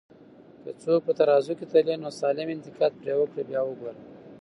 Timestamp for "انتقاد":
2.51-2.91